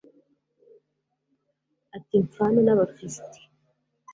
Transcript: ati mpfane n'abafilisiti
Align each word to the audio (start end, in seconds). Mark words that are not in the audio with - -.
ati 1.95 2.15
mpfane 2.25 2.59
n'abafilisiti 2.63 3.39